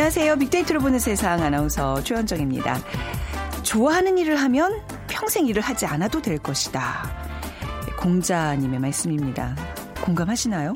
[0.00, 0.36] 안녕하세요.
[0.36, 2.78] 빅데이터로 보는 세상 아나운서 최현정입니다.
[3.62, 7.04] 좋아하는 일을 하면 평생 일을 하지 않아도 될 것이다.
[7.98, 9.54] 공자님의 말씀입니다.
[10.00, 10.72] 공감하시나요?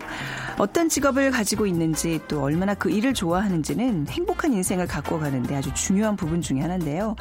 [0.56, 6.16] 어떤 직업을 가지고 있는지 또 얼마나 그 일을 좋아하는지는 행복한 인생을 갖고 가는데 아주 중요한
[6.16, 7.16] 부분 중의 하나인데요.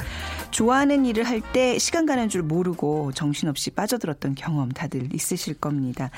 [0.50, 6.10] 좋아하는 일을 할 때 시간 가는 줄 모르고 정신없이 빠져들었던 경험 다들 있으실 겁니다.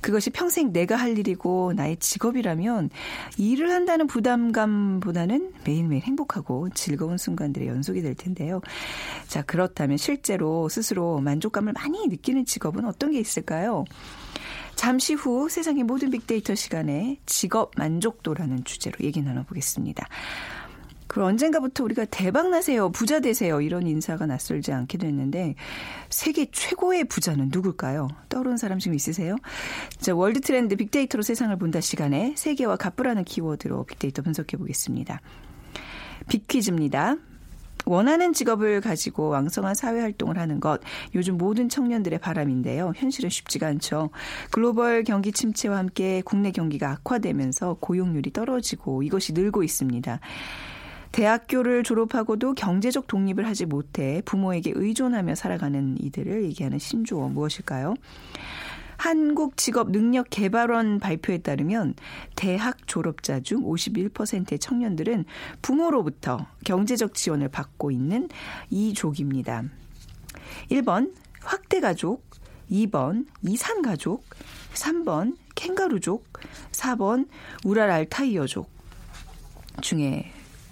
[0.00, 2.90] 그것이 평생 내가 할 일이고 나의 직업이라면
[3.38, 8.60] 일을 한다는 부담감보다는 매일매일 행복하고 즐거운 순간들의 연속이 될 텐데요.
[9.28, 13.84] 자, 그렇다면 실제로 스스로 만족감을 많이 느끼는 직업은 어떤 게 있을까요?
[14.76, 20.06] 잠시 후 세상의 모든 빅데이터 시간에 직업 만족도라는 주제로 얘기 나눠보겠습니다.
[21.06, 25.54] 그 언젠가부터 우리가 대박 나세요, 부자 되세요 이런 인사가 낯설지 않게 됐는데
[26.08, 28.08] 세계 최고의 부자는 누굴까요?
[28.28, 29.36] 떠오르는 사람 지금 있으세요?
[29.98, 35.20] 자, 월드 트렌드 빅데이터로 세상을 본다 시간에 세계 갑부라는 키워드로 빅데이터 분석해 보겠습니다.
[36.28, 37.16] 빅퀴즈입니다.
[37.84, 40.80] 원하는 직업을 가지고 왕성한 사회 활동을 하는 것
[41.14, 42.92] 요즘 모든 청년들의 바람인데요.
[42.96, 44.10] 현실은 쉽지가 않죠.
[44.50, 50.20] 글로벌 경기 침체와 함께 국내 경기가 악화되면서 고용률이 떨어지고 이것이 늘고 있습니다.
[51.12, 57.94] 대학교를 졸업하고도 경제적 독립을 하지 못해 부모에게 의존하며 살아가는 이들을 얘기하는 신조어 무엇일까요?
[58.96, 61.94] 한국직업능력개발원 발표에 따르면
[62.36, 65.24] 대학 졸업자 중 51%의 청년들은
[65.62, 68.28] 부모로부터 경제적 지원을 받고 있는
[68.70, 69.64] 이 족입니다.
[70.70, 72.24] 1번 확대가족,
[72.70, 74.24] 2번 이산가족,
[74.74, 76.24] 3번 캥가루족,
[76.72, 77.28] 4번
[77.64, 78.70] 우랄 알 타이어족
[79.80, 80.33] 중에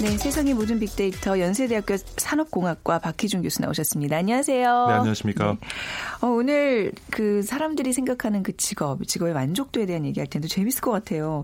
[0.00, 4.16] 네, 세상의 모든 빅데이터 연세대학교 산업공학과 박희준 교수 나오셨습니다.
[4.16, 4.86] 안녕하세요.
[4.86, 5.56] 네, 안녕하십니까.
[5.60, 5.68] 네.
[6.20, 11.42] 어, 오늘 그 사람들이 생각하는 그 직업, 직업의 만족도에 대한 얘기할 텐데 재밌을 것 같아요.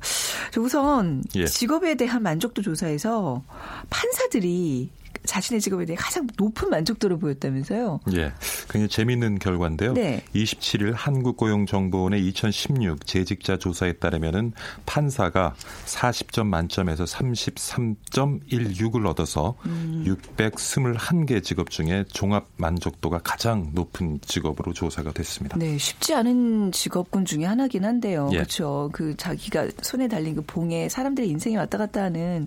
[0.56, 1.46] 우선 예.
[1.46, 3.42] 직업에 대한 만족도 조사에서
[3.90, 4.88] 판사들이
[5.26, 8.00] 자신의 직업에 대해 가장 높은 만족도를 보였다면서요?
[8.12, 8.32] 예.
[8.68, 9.94] 굉장히 재미있는 결과인데요.
[9.94, 10.22] 네.
[10.34, 14.52] 27일 한국고용정보원의 2016 재직자 조사에 따르면은
[14.86, 15.54] 판사가
[15.86, 20.04] 40점 만점에서 33.16을 얻어서 음.
[20.06, 25.56] 621개 직업 중에 종합 만족도가 가장 높은 직업으로 조사가 됐습니다.
[25.58, 28.28] 네, 쉽지 않은 직업군 중에 하나긴 한데요.
[28.32, 28.36] 예.
[28.36, 28.90] 그렇죠.
[28.92, 32.46] 그 자기가 손에 달린 그 봉에 사람들의 인생이 왔다 갔다 하는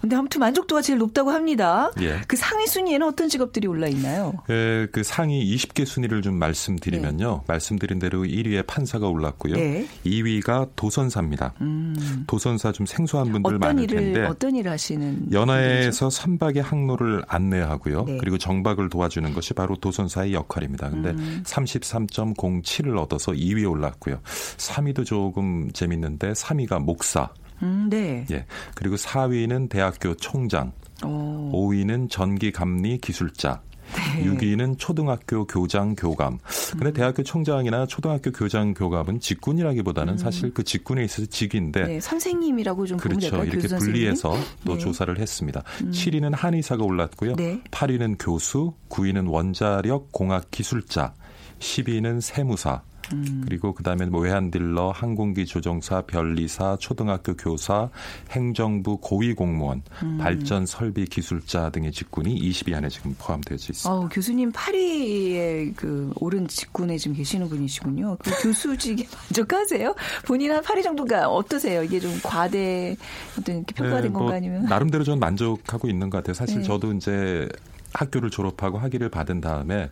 [0.00, 1.90] 근데 아무튼 만족도가 제일 높다고 합니다.
[2.00, 2.05] 예.
[2.06, 2.20] 예.
[2.26, 4.32] 그 상위 순위에는 어떤 직업들이 올라 있나요?
[4.50, 7.38] 예, 그 상위 20개 순위를 좀 말씀드리면요.
[7.40, 7.44] 네.
[7.46, 9.54] 말씀드린 대로 1위에 판사가 올랐고요.
[9.56, 9.86] 네.
[10.04, 11.54] 2위가 도선사입니다.
[11.60, 12.24] 음.
[12.26, 18.04] 도선사 좀 생소한 분들 많을 일을, 텐데 어떤 일을 하시는 연화에서 선박의 항로를 안내하고요.
[18.04, 18.18] 네.
[18.18, 20.90] 그리고 정박을 도와주는 것이 바로 도선사의 역할입니다.
[20.90, 21.42] 근데 음.
[21.44, 24.20] 33.07을 얻어서 2위에 올랐고요.
[24.22, 27.28] 3위도 조금 재밌는데 3위가 목사.
[27.62, 28.26] 음, 네.
[28.30, 28.46] 예.
[28.74, 30.72] 그리고 4위는 대학교 총장,
[31.04, 31.68] 오.
[31.70, 33.62] 5위는 전기감리 기술자.
[33.94, 34.24] 네.
[34.24, 36.38] 6위는 초등학교 교장 교감.
[36.72, 36.92] 근데 음.
[36.92, 40.18] 대학교 총장이나 초등학교 교장 교감은 직군이라기보다는 음.
[40.18, 43.44] 사실 그 직군에 있어서 직인데 네, 선생님이라고 좀 그렇죠.
[43.44, 44.78] 이렇게 분리해서 또 네.
[44.78, 45.62] 조사를 했습니다.
[45.82, 45.90] 음.
[45.90, 47.36] 7위는 한의사가 올랐고요.
[47.36, 47.62] 네.
[47.70, 51.14] 8위는 교수, 9위는 원자력 공학 기술자,
[51.60, 52.82] 10위는 세무사,
[53.12, 53.42] 음.
[53.46, 57.88] 그리고 그다음에 뭐 외환딜러, 항공기 조종사, 변리사, 초등학교 교사,
[58.30, 60.18] 행정부 고위 공무원, 음.
[60.18, 63.90] 발전 설비 기술자 등의 직군이 20위 안에 지금 포함되어 있습니다.
[63.90, 68.16] 어, 교수님 8위에 그 오른 직군에 지금 계시는 분이시군요.
[68.20, 69.94] 그 교수직에 만족하세요?
[70.24, 71.82] 본인 한 8위 정도가 어떠세요?
[71.82, 72.96] 이게 좀 과대
[73.38, 76.34] 어떤 이렇게 평가된 네, 뭐 건가 아니면 나름대로 저는 만족하고 있는 것 같아요.
[76.34, 76.62] 사실 네.
[76.64, 77.48] 저도 이제
[77.92, 79.90] 학교를 졸업하고 학위를 받은 다음에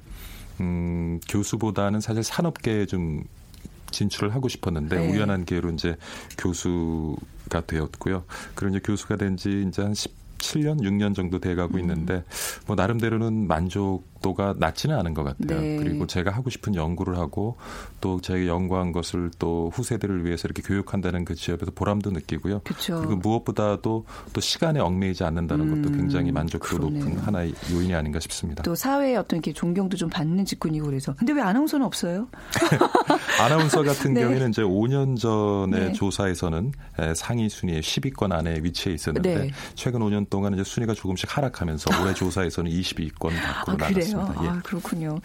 [0.60, 3.24] 음, 교수보다는 사실 산업계에 좀
[3.90, 5.12] 진출을 하고 싶었는데 네.
[5.12, 5.96] 우연한 기회로 이제
[6.38, 8.24] 교수가 되었고요.
[8.54, 11.80] 그리고 이제 교수가 된 지 이제 한 17년, 6년 정도 돼 가고 음.
[11.80, 12.24] 있는데
[12.66, 15.60] 뭐 나름대로는 만족 각도가 낮지는 않은 것 같아요.
[15.60, 15.76] 네.
[15.76, 17.56] 그리고 제가 하고 싶은 연구를 하고
[18.00, 22.60] 또 제가 연구한 것을 또 후세대를 위해서 이렇게 교육한다는 그 지역에서 보람도 느끼고요.
[22.64, 22.96] 그쵸.
[23.00, 26.78] 그리고 무엇보다도 또 시간에 얽매이지 않는다는 음, 것도 굉장히 만족도.
[26.78, 28.62] 높은 하나의 요인이 아닌가 싶습니다.
[28.62, 31.14] 또 사회에 어떤 이렇게 존경도 좀 받는 직군이고 그래서.
[31.14, 32.28] 근데 왜 아나운서는 없어요?
[33.40, 34.22] 아나운서 같은 네.
[34.22, 35.92] 경우에는 이제 5년 전에 네.
[35.92, 36.72] 조사에서는
[37.14, 39.50] 상위 순위에 10위권 안에 위치해 있었는데 네.
[39.74, 44.13] 최근 5년 동안 이제 순위가 조금씩 하락하면서 올해 조사에서는 20위권 밖으로 아, 나갔습니다.
[44.16, 44.34] 그래요?
[44.42, 44.48] 예.
[44.48, 45.20] 아, 그렇군요.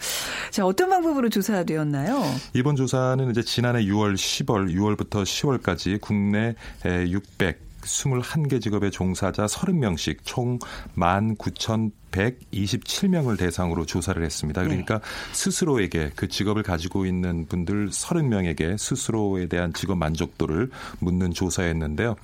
[0.50, 2.22] 자, 어떤 방법으로 조사되었나요?
[2.54, 6.54] 이번 조사는 이제 지난해 6월, 10월, 6월부터 10월까지 국내
[6.84, 10.58] 600 21개 직업의 종사자 30명씩 총
[10.96, 14.62] 19,127명을 대상으로 조사를 했습니다.
[14.62, 15.04] 그러니까 네.
[15.32, 22.16] 스스로에게 그 직업을 가지고 있는 분들 30명에게 스스로에 대한 직업 만족도를 묻는 조사였는데요.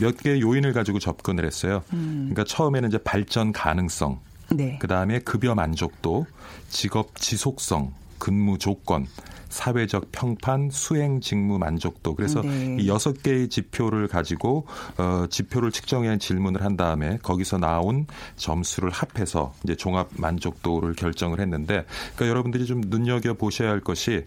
[0.00, 1.82] 몇 개의 요인을 가지고 접근을 했어요.
[1.92, 2.30] 음.
[2.30, 4.20] 그러니까 처음에는 이제 발전 가능성,
[4.50, 4.78] 네.
[4.78, 6.26] 그다음에 급여 만족도,
[6.68, 9.06] 직업 지속성, 근무 조건,
[9.56, 12.14] 사회적 평판, 수행 직무 만족도.
[12.14, 12.76] 그래서 네.
[12.78, 14.66] 이 여섯 개의 지표를 가지고
[14.98, 18.06] 어 지표를 측정해 질문을 한 다음에 거기서 나온
[18.36, 24.26] 점수를 합해서 이제 종합 만족도를 결정을 했는데 그러니까 여러분들이 좀 눈여겨 보셔야 할 것이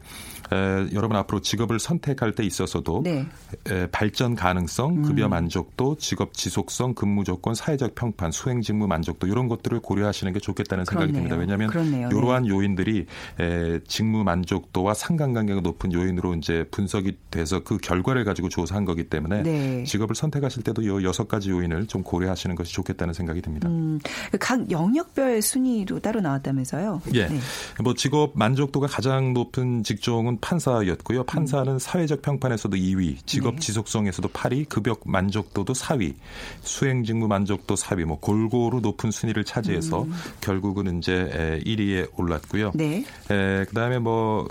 [0.51, 3.27] 에, 여러분 앞으로 직업을 선택할 때 있어서도 네.
[3.69, 5.29] 에, 발전 가능성, 급여 음.
[5.29, 10.85] 만족도, 직업 지속성, 근무 조건, 사회적 평판, 수행 직무 만족도 이런 것들을 고려하시는 게 좋겠다는
[10.85, 11.35] 생각이 듭니다.
[11.35, 12.09] 왜냐하면 그렇네요.
[12.11, 12.49] 이러한 네.
[12.49, 13.05] 요인들이
[13.39, 19.03] 에, 직무 만족도와 상 관관계가 높은 요인으로 이제 분석이 돼서 그 결과를 가지고 조사한 거기
[19.03, 19.83] 때문에 네.
[19.83, 23.69] 직업을 선택하실 때도 이 여섯 가지 요인을 좀 고려하시는 것이 좋겠다는 생각이 듭니다.
[23.69, 23.99] 음,
[24.39, 27.01] 각 영역별 순위도 따로 나왔다면서요?
[27.13, 27.27] 예.
[27.27, 27.39] 네.
[27.83, 31.23] 뭐 직업 만족도가 가장 높은 직종은 판사였고요.
[31.25, 31.79] 판사는 음.
[31.79, 33.59] 사회적 평판에서도 2위, 직업 네.
[33.59, 36.15] 지속성에서도 8위, 급여 만족도도 4위,
[36.61, 40.13] 수행 직무 만족도 4위, 뭐 골고루 높은 순위를 차지해서 음.
[40.41, 42.71] 결국은 이제 1위에 올랐고요.
[42.73, 43.03] 네.
[43.29, 44.47] 에, 그다음에 뭐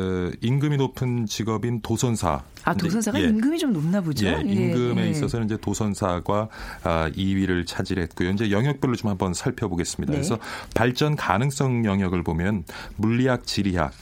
[0.00, 2.42] 어, 임금이 높은 직업인 도선사.
[2.64, 3.26] 아 도선사가 예.
[3.26, 4.26] 임금이 좀 높나 보죠.
[4.26, 5.10] 예, 임금에 예.
[5.10, 6.48] 있어서는 이제 도선사가
[6.84, 8.30] 아, 2위를 차지했고요.
[8.30, 10.12] 이제 영역별로 좀 한번 살펴보겠습니다.
[10.12, 10.18] 네.
[10.18, 10.38] 그래서
[10.74, 12.64] 발전 가능성 영역을 보면
[12.96, 13.92] 물리학, 지리학,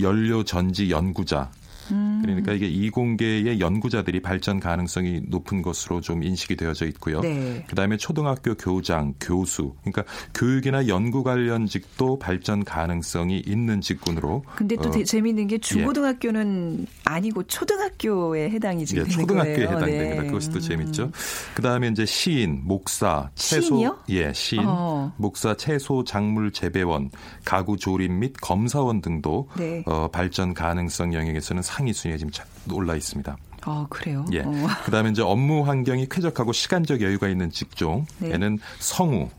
[0.00, 1.50] 연료 전지 연구자
[1.90, 2.20] 음.
[2.22, 7.20] 그러니까 이게 이공계의 연구자들이 발전 가능성이 높은 것으로 좀 인식이 되어져 있고요.
[7.20, 7.64] 네.
[7.68, 14.44] 그다음에 초등학교 교장, 교수, 그러니까 교육이나 연구 관련직도 발전 가능성이 있는 직군으로.
[14.56, 16.86] 근데 또 어, 재미있는 게 중고등학교는 예.
[17.04, 19.68] 아니고 초등학교에 해당이 지금 예, 초등학교에 거예요.
[19.68, 20.22] 해당됩니다.
[20.22, 20.26] 네.
[20.26, 21.04] 그것이 또 재밌죠.
[21.04, 21.12] 음.
[21.54, 23.98] 그다음에 이제 시인, 목사, 채소, 시인이요?
[24.10, 25.12] 예, 시인, 어.
[25.16, 27.10] 목사, 채소, 작물 재배원,
[27.44, 29.82] 가구 조립 및 검사원 등도 네.
[29.86, 32.30] 어, 발전 가능성 영역에서는 상위 순위에 지금
[32.70, 33.36] 올라 있습니다.
[33.62, 34.26] 아, 그래요?
[34.32, 34.40] 예.
[34.40, 34.52] 어.
[34.84, 38.62] 그 다음에 이제 업무 환경이 쾌적하고 시간적 여유가 있는 직종에는 네.
[38.78, 39.30] 성우,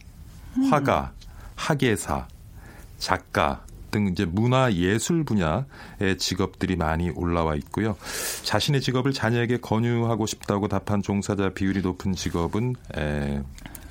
[0.57, 0.63] 음.
[0.71, 1.11] 화가,
[1.55, 2.27] 학예사,
[2.97, 7.95] 작가 등 이제 문화 예술 분야의 직업들이 많이 올라와 있고요.
[8.43, 13.43] 자신의 직업을 자녀에게 권유하고 싶다고 답한 종사자 비율이 높은 직업은 에,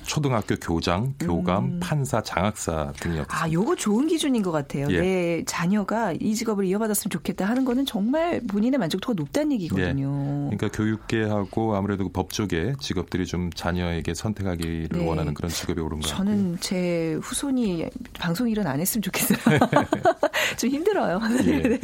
[0.05, 1.79] 초등학교 교장, 교감, 음.
[1.81, 3.43] 판사, 장학사 등이었습니다.
[3.43, 4.87] 아, 요거 좋은 기준인 것 같아요.
[4.89, 4.99] 예.
[4.99, 10.49] 내 자녀가 이 직업을 이어받았으면 좋겠다 하는 거는 정말 본인의 만족도가 높다는 얘기거든요.
[10.51, 10.55] 예.
[10.55, 15.07] 그러니까 교육계하고 아무래도 그 법조계 직업들이 좀 자녀에게 선택하기를 네.
[15.07, 16.25] 원하는 그런 직업이 오른 것 같아요.
[16.25, 17.85] 저는 제 후손이
[18.19, 19.37] 방송 일은 안 했으면 좋겠어요.
[20.57, 21.19] 좀 힘들어요.
[21.45, 21.61] 예.
[21.61, 21.79] 네.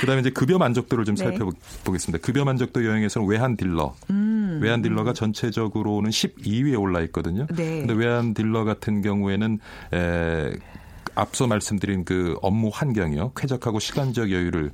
[0.00, 1.24] 그다음에 이제 급여 만족도를 좀 네.
[1.24, 2.24] 살펴보겠습니다.
[2.24, 4.29] 급여 만족도 여행에서는 외환 딜러, 음.
[4.60, 7.46] 외환 딜러가 전체적으로는 12위에 올라 있거든요.
[7.54, 7.78] 네.
[7.80, 9.58] 근데 외환 딜러 같은 경우에는
[9.94, 10.50] 에,
[11.14, 13.32] 앞서 말씀드린 그 업무 환경이요.
[13.36, 14.72] 쾌적하고 시간적 여유를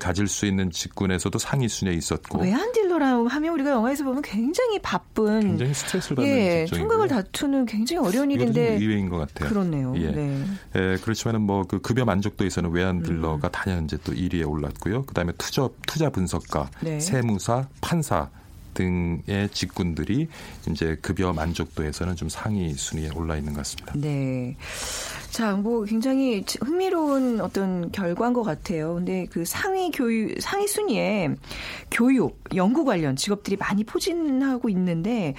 [0.00, 2.40] 가질 수 있는 직군에서도 상위 순위에 있었고.
[2.40, 6.78] 외환 딜러라 하면 우리가 영화에서 보면 굉장히 바쁜 굉장히 스트레스를 받는 예, 직종이고요.
[6.78, 9.48] 총각을 다투는 굉장히 어려운 일인데 의외인 것 같아요.
[9.48, 9.94] 그렇네요.
[9.96, 10.10] 예.
[10.10, 10.44] 네.
[10.76, 13.52] 예, 그렇지만은 뭐 그 급여 만족도에서는 외환 딜러가 음.
[13.52, 15.02] 단연 이제 또 1위에 올랐고요.
[15.04, 17.00] 그다음에 투자 투자 분석가, 네.
[17.00, 18.30] 세무사, 판사
[18.76, 20.28] 등의 직군들이
[20.70, 23.92] 이제 급여 만족도에서는 좀 상위 순위에 올라 있는 것 같습니다.
[23.96, 24.56] 네.
[25.30, 28.94] 자, 뭐 굉장히 흥미로운 어떤 결과인 것 같아요.
[28.94, 31.34] 근데 그 상위 교육, 상위 순위에
[31.90, 35.34] 교육, 연구 관련 직업들이 많이 포진하고 있는데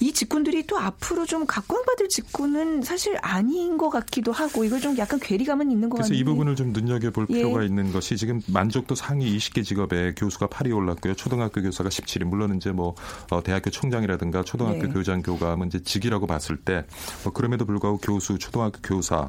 [0.00, 5.18] 이 직군들이 또 앞으로 좀 각광받을 직군은 사실 아닌 것 같기도 하고 이걸 좀 약간
[5.18, 6.20] 괴리감은 있는 것 그래서 같아요.
[6.20, 7.34] 이 부분을 좀 눈여겨볼 예.
[7.34, 11.14] 필요가 있는 것이 지금 만족도 상위 20개 직업에 교수가 8위 올랐고요.
[11.14, 12.24] 초등학교 교사가 17위.
[12.24, 12.94] 물론 이제 뭐
[13.30, 14.88] 어, 대학교 총장이라든가 초등학교 네.
[14.88, 16.84] 교장 교감은 이제 직이라고 봤을 때
[17.24, 19.28] 뭐 그럼에도 불구하고 교수, 초등학교 교사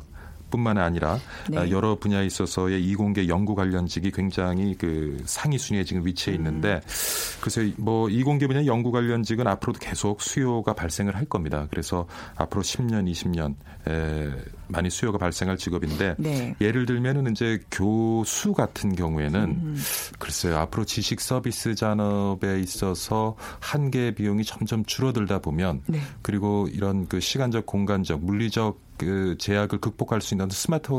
[0.49, 1.57] 뿐만 아니라 네.
[1.57, 7.39] 아, 여러 분야에 있어서의 이공계 연구 관련직이 굉장히 그 상위 순위에 지금 위치해 있는데 음.
[7.39, 11.67] 그래서 뭐 이공계 분야 연구 관련직은 앞으로도 계속 수요가 발생을 할 겁니다.
[11.69, 13.55] 그래서 앞으로 10년, 20년
[13.87, 14.29] 에
[14.67, 16.55] 많이 수요가 발생할 직업인데 네.
[16.61, 19.77] 예를 들면은 이제 교수 같은 경우에는 음.
[20.19, 25.99] 글쎄요 앞으로 지식 서비스 산업에 있어서 한계 비용이 점점 줄어들다 보면 네.
[26.21, 30.91] 그리고 이런 그 시간적 공간적 물리적 그 제약을 극복할 수 있는 스마트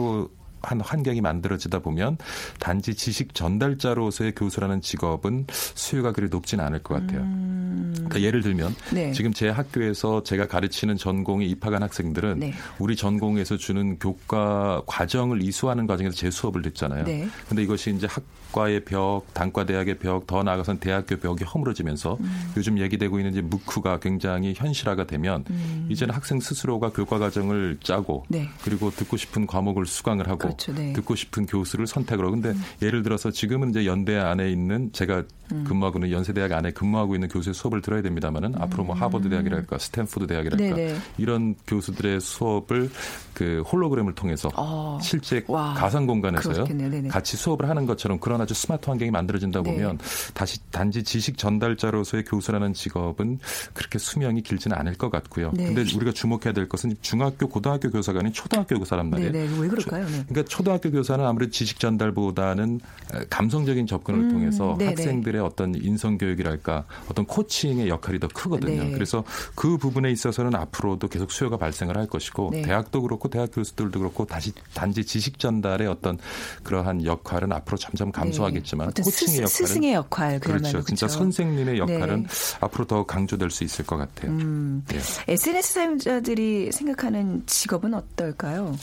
[0.62, 2.18] 한 환경이 만들어지다 보면
[2.58, 7.20] 단지 지식 전달자로서의 교수라는 직업은 수요가 그리 높지는 않을 것 같아요.
[7.20, 7.92] 음...
[7.94, 9.12] 그러니까 예를 들면 네.
[9.12, 12.54] 지금 제 학교에서 제가 가르치는 전공에 입학한 학생들은 네.
[12.78, 17.04] 우리 전공에서 주는 교과 과정을 이수하는 과정에서 제 수업을 듣잖아요.
[17.04, 17.28] 네.
[17.48, 22.52] 근데 이것이 이제 학과의 벽, 단과 대학의 벽, 더 나아가선 대학교 벽이 허물어지면서 음.
[22.56, 25.88] 요즘 얘기되고 있는 이제 무크가 굉장히 현실화가 되면 음.
[25.90, 28.48] 이제는 학생 스스로가 교과 과정을 짜고 네.
[28.64, 30.92] 그리고 듣고 싶은 과목을 수강을 하고 그렇죠, 네.
[30.92, 32.62] 듣고 싶은 교수를 선택을 하고 근데 음.
[32.83, 35.64] 예를 들어서 지금은 이제 연대 안에 있는 제가 음.
[35.64, 38.62] 근무하고 있는 연세대학 안에 근무하고 있는 교수의 수업을 들어야 됩니다만은 음.
[38.62, 40.97] 앞으로 뭐 하버드 대학이랄까 스탠포드 대학이랄까 네네.
[41.19, 42.90] 이런 교수들의 수업을
[43.35, 44.99] 그 홀로그램을 통해서 어.
[45.02, 45.75] 실제 와.
[45.75, 46.66] 가상 공간에서요
[47.09, 49.73] 같이 수업을 하는 것처럼 그런 아주 스마트 환경이 만들어진다 네.
[49.73, 50.04] 보면 네.
[50.35, 53.38] 다시 단지 지식 전달자로서의 교수라는 직업은
[53.73, 55.52] 그렇게 수명이 길지는 않을 것 같고요.
[55.54, 55.66] 네.
[55.66, 59.33] 근데 우리가 주목해야 될 것은 중학교 고등학교 교사가 아닌 초등학교 교사란 말이에요.
[59.33, 59.59] 네네.
[59.59, 60.04] 왜 그럴까요?
[60.07, 60.25] 네.
[60.28, 62.80] 그러니까 초등학교 교사는 아무래도 지식 전달보다는
[63.28, 64.30] 감성적인 접근을 음.
[64.30, 68.85] 통해서 학생들의 어떤 인성 교육이랄까 어떤 코칭의 역할이 더 크거든요.
[68.85, 68.90] 네.
[68.92, 72.62] 그래서 그 부분에 있어서는 앞으로도 계속 수요가 발생을 할 것이고 네.
[72.62, 76.18] 대학도 그렇고 대학 교수들도 그렇고 다시 단지 지식 전달의 어떤
[76.62, 79.02] 그러한 역할은 앞으로 점점 감소하겠지만 네.
[79.02, 80.62] 코칭의 역할은 스승의 역할 그렇죠.
[80.62, 80.82] 그렇죠.
[80.87, 82.28] 진짜 선생님의 역할은 네.
[82.61, 84.30] 앞으로 더 강조될 수 있을 것 같아요.
[84.32, 84.85] 음.
[85.28, 88.76] SNS 사용자들이 생각하는 직업은 어떨까요?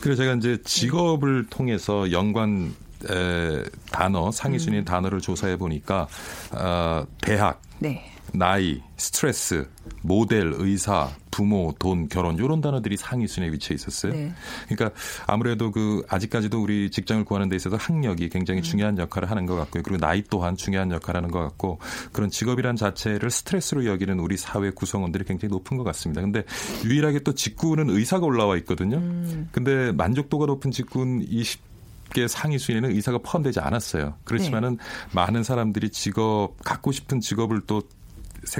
[0.00, 2.74] 그래서 제가 이제 직업 을 통해서 연관
[3.08, 4.84] 에, 단어 상위 순위 음.
[4.84, 6.08] 단어를 조사해 보니까
[6.52, 8.10] 어, 대학, 네.
[8.32, 9.68] 나이, 스트레스,
[10.02, 14.12] 모델, 의사, 부모, 돈, 결혼 이런 단어들이 상위 순위에 위치해 있었어요.
[14.12, 14.32] 네.
[14.68, 18.62] 그러니까 아무래도 그 아직까지도 우리 직장을 구하는 데 있어서 학력이 굉장히 음.
[18.62, 19.82] 중요한 역할을 하는 것 같고요.
[19.82, 21.80] 그리고 나이 또한 중요한 역할을 하는 것 같고
[22.12, 26.20] 그런 직업이란 자체를 스트레스로 여기는 우리 사회 구성원들이 굉장히 높은 것 같습니다.
[26.20, 26.44] 근데
[26.84, 28.98] 유일하게 또 직구는 의사가 올라와 있거든요.
[28.98, 29.48] 음.
[29.50, 34.14] 근데 만족도가 높은 직군 20개 상위 순위에는 의사가 포함되지 않았어요.
[34.22, 34.84] 그렇지만은 네.
[35.10, 37.82] 많은 사람들이 직업 갖고 싶은 직업을 또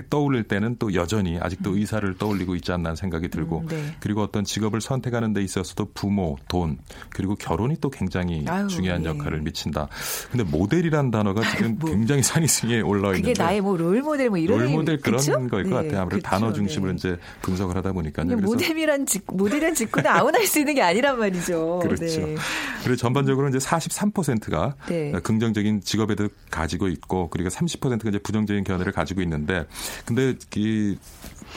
[0.08, 1.76] 떠올릴 때는 또 여전히 아직도 음.
[1.76, 3.96] 의사를 떠올리고 있지 않나 생각이 들고 음, 네.
[4.00, 6.78] 그리고 어떤 직업을 선택하는 데 있어서도 부모, 돈
[7.10, 9.10] 그리고 결혼이 또 굉장히 아유, 중요한 네.
[9.10, 9.88] 역할을 미친다.
[10.30, 14.60] 근데 모델이란 단어가 지금 뭐, 굉장히 상위층에 올라와 있는데 그게 나의 뭐 롤모델 뭐 이런
[14.60, 15.32] 롤모델 그런 그쵸?
[15.48, 16.00] 거일 것 네, 같아요.
[16.00, 16.96] 아무래도 그쵸, 단어 중심으로 네.
[16.96, 18.36] 이제 분석을 하다 보니까요.
[18.36, 21.80] 모델이란 직 모델이란 직구는 아무나 할 수 있는 게 아니란 말이죠.
[21.82, 22.04] 그렇죠.
[22.04, 22.36] 네.
[22.82, 24.76] 그리고 전반적으로 이제 43%가
[25.22, 29.66] 긍정적인 직업에도 가지고 있고 그리고 30%가 이제 부정적인 견해를 가지고 있는데
[30.04, 30.96] 근데 이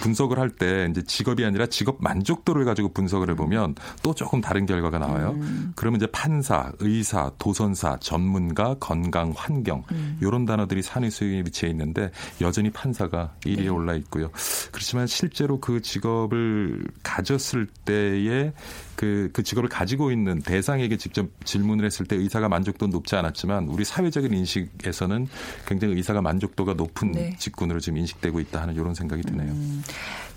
[0.02, 4.98] 분석을 할 때 이제 직업이 아니라 직업 만족도를 가지고 분석을 해보면 또 조금 다른 결과가
[4.98, 5.38] 나와요.
[5.40, 5.74] 음.
[5.76, 10.18] 그러면 이제 판사, 의사, 도선사, 전문가, 건강, 환경 음.
[10.22, 13.68] 이런 단어들이 산위 수익에 위치해 있는데 여전히 판사가 1위에 네.
[13.68, 14.32] 올라 있고요.
[14.72, 18.54] 그렇지만 실제로 그 직업을 가졌을 때의
[18.98, 23.86] 그, 그 직업을 가지고 있는 대상에게 직접 질문을 했을 때 의사가 만족도는 높지 않았지만 우리
[23.86, 25.28] 사회적인 인식에서는
[25.68, 27.36] 굉장히 의사가 만족도가 높은 네.
[27.38, 29.52] 직군으로 지금 인식되고 있다 하는 이런 생각이 드네요.
[29.52, 29.84] 음,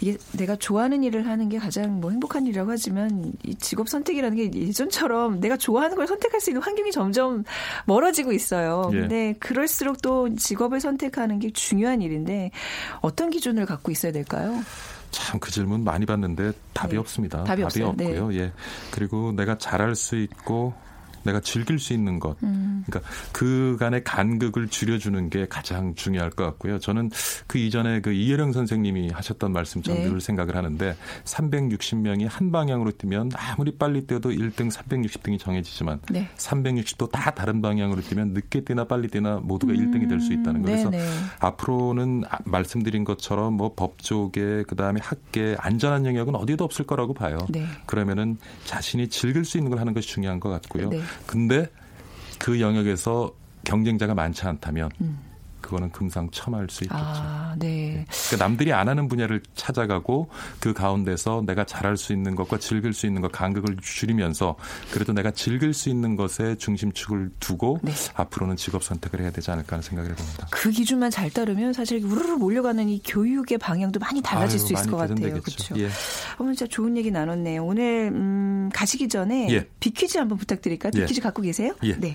[0.02, 4.60] 이게 내가 좋아하는 일을 하는 게 가장 뭐 행복한 일이라고 하지만 이 직업 선택이라는 게
[4.60, 7.44] 예전처럼 내가 좋아하는 걸 선택할 수 있는 환경이 점점
[7.86, 8.90] 멀어지고 있어요.
[8.92, 9.00] 예.
[9.00, 12.50] 근데 그럴수록 또 직업을 선택하는 게 중요한 일인데
[13.00, 14.62] 어떤 기준을 갖고 있어야 될까요?
[15.10, 16.98] 참 그 질문 많이 받는데 답이 네.
[16.98, 17.44] 없습니다.
[17.44, 18.28] 답이, 답이 없고요.
[18.28, 18.38] 네.
[18.38, 18.52] 예.
[18.90, 20.74] 그리고 내가 잘할 수 있고
[21.24, 22.36] 내가 즐길 수 있는 것.
[22.42, 22.84] 음.
[22.86, 26.78] 그러니까 그간의 간극을 줄여주는 게 가장 중요할 것 같고요.
[26.78, 27.10] 저는
[27.46, 30.20] 그 이전에 그 이혜령 선생님이 하셨던 말씀 전늘 네.
[30.20, 36.28] 생각을 하는데 360명이 한 방향으로 뛰면 아무리 빨리 뛰어도 1등, 360등이 정해지지만 네.
[36.36, 39.78] 360도 다 다른 방향으로 뛰면 늦게 뛰나 빨리 뛰나 모두가 음.
[39.90, 40.76] 1등이 될 수 있다는 거예요.
[40.76, 41.04] 그래서 네네.
[41.40, 47.38] 앞으로는 아, 말씀드린 것처럼 뭐 법조계 그다음에 학계 안전한 영역은 어디도 없을 거라고 봐요.
[47.48, 47.64] 네.
[47.86, 50.90] 그러면은 자신이 즐길 수 있는 걸 하는 것이 중요한 것 같고요.
[50.90, 51.00] 네.
[51.26, 51.70] 근데
[52.38, 55.29] 그 영역에서 경쟁자가 많지 않다면 음.
[55.70, 57.00] 그거는 금상첨화일 수 있겠죠.
[57.00, 58.04] 아, 네.
[58.26, 63.06] 그러니까 남들이 안 하는 분야를 찾아가고 그 가운데서 내가 잘할 수 있는 것과 즐길 수
[63.06, 64.56] 있는 것 간극을 줄이면서
[64.90, 67.92] 그래도 내가 즐길 수 있는 것에 중심축을 두고 네.
[68.14, 70.48] 앞으로는 직업 선택을 해야 되지 않을까 하는 생각을 해봅니다.
[70.50, 74.90] 그 기준만 잘 따르면 사실 우르르 몰려가는 이 교육의 방향도 많이 달라질 아유, 수 있을
[74.90, 75.40] 것 같아요.
[75.40, 75.78] 그렇죠.
[75.78, 75.88] 예.
[76.40, 77.64] 오늘 진짜 좋은 얘기 나눴네요.
[77.64, 79.68] 오늘 음, 가시기 전에 예.
[79.78, 80.90] 비퀴즈 한번 부탁드릴까요?
[80.96, 81.00] 예.
[81.02, 81.22] 비퀴즈 예.
[81.22, 81.74] 갖고 계세요?
[81.84, 81.94] 예.
[81.96, 82.14] 네.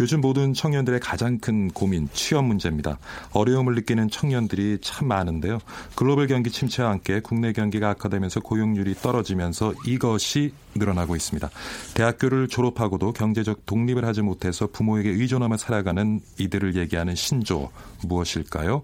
[0.00, 2.98] 요즘 모든 청년들의 가장 큰 고민 취업 문제 문제입니다.
[3.32, 5.58] 어려움을 느끼는 청년들이 참 많은데요.
[5.94, 11.50] 글로벌 경기 침체와 함께 국내 경기가 악화되면서 고용률이 떨어지면서 이것이 늘어나고 있습니다.
[11.94, 17.70] 대학교를 졸업하고도 경제적 독립을 하지 못해서 부모에게 의존하며 살아가는 이들을 얘기하는 신조
[18.06, 18.82] 무엇일까요?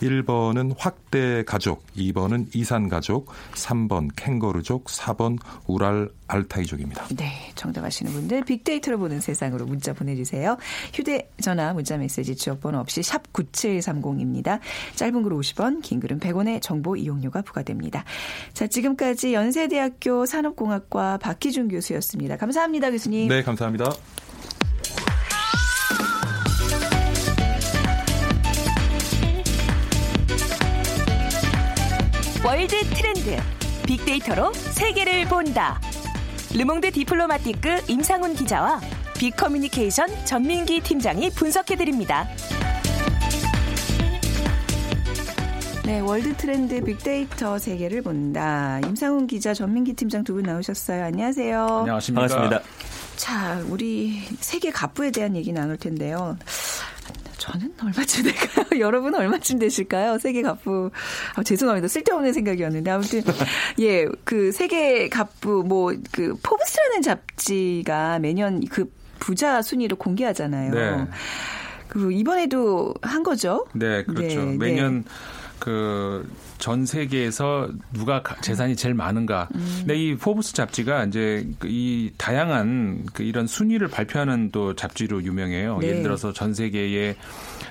[0.00, 7.06] 1번은 확대 가족, 2번은 이산 가족, 3번 캥거루족, 4번 우랄 알타이족입니다.
[7.16, 10.56] 네, 정답 아시는 분들 빅데이터로 보는 세상으로 문자 보내주세요.
[10.92, 14.60] 휴대전화 문자 메시지 지역번호 없이 샵 9730입니다.
[14.96, 18.04] 짧은 글 50원, 긴 글은 100원의 정보 이용료가 부과됩니다.
[18.52, 22.36] 자, 지금까지 연세대학교 산업공학과 박희준 교수였습니다.
[22.36, 23.28] 감사합니다, 교수님.
[23.28, 23.92] 네, 감사합니다.
[32.44, 33.36] 월드 트렌드
[33.86, 35.80] 빅데이터로 세계를 본다.
[36.54, 38.80] 르몽드 디플로마티크 임상훈 기자와
[39.18, 42.28] 빅커뮤니케이션 전민기 팀장이 분석해드립니다.
[45.84, 48.80] 네, 월드 트렌드 빅데이터 세계를 본다.
[48.86, 51.04] 임상훈 기자, 전민기 팀장 두 분 나오셨어요.
[51.04, 51.66] 안녕하세요.
[51.80, 52.26] 안녕하십니까.
[52.26, 52.62] 반갑습니다.
[53.16, 56.36] 자, 우리 세계 갑부에 대한 얘기 나눌 텐데요.
[57.44, 58.66] 저는 얼마쯤 될까요?
[58.80, 60.18] 여러분 얼마쯤 되실까요?
[60.18, 60.90] 세계 갑부.
[61.34, 61.88] 아, 죄송합니다.
[61.88, 62.90] 쓸데없는 생각이었는데.
[62.90, 63.22] 아무튼,
[63.80, 70.70] 예, 그 세계 갑부, 뭐, 그, 포브스라는 잡지가 매년 그 부자 순위를 공개하잖아요.
[70.72, 71.06] 네.
[71.88, 73.66] 그, 이번에도 한 거죠?
[73.74, 74.42] 네, 그렇죠.
[74.42, 75.10] 네, 매년 네.
[75.58, 76.26] 그,
[76.58, 79.48] 전 세계에서 누가 재산이 제일 많은가.
[79.54, 79.76] 음.
[79.80, 85.78] 근데 이 포브스 잡지가 이제 그이 다양한 그 이런 순위를 발표하는 또 잡지로 유명해요.
[85.78, 85.88] 네.
[85.88, 87.16] 예를 들어서 전 세계에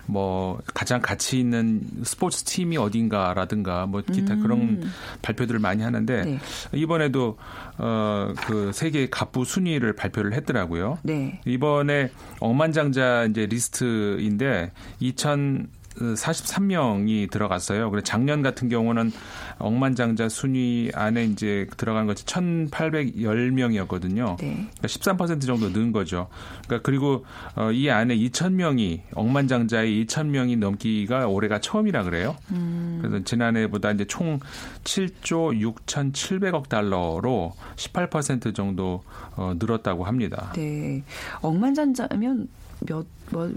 [0.05, 4.41] 뭐 가장 가치 있는 스포츠 팀이 어딘가라든가 뭐 기타 음.
[4.41, 6.39] 그런 발표들을 많이 하는데 네.
[6.73, 7.37] 이번에도
[7.77, 10.99] 어그 세계 갑부 순위를 발표를 했더라고요.
[11.03, 11.41] 네.
[11.45, 17.91] 이번에 억만장자 이제 리스트인데 2000 43명이 들어갔어요.
[17.91, 19.11] 그래 작년 같은 경우는
[19.59, 24.37] 억만장자 순위 안에 이제 들어간 것이 1,810명이었거든요.
[24.39, 24.69] 네.
[24.77, 26.29] 그러니까 13% 정도 는 거죠.
[26.65, 27.25] 그러니까 그리고
[27.55, 32.35] 어, 이 안에 2,000명이 억만장자의 2,000명이 넘기가 올해가 처음이라 그래요.
[32.51, 32.99] 음.
[33.01, 34.39] 그래서 지난해보다 이제 총
[34.83, 39.03] 7조 6,700억 달러로 18% 정도
[39.35, 40.51] 어, 늘었다고 합니다.
[40.55, 41.03] 네.
[41.41, 42.47] 억만장자면
[42.81, 43.51] 몇, 뭐,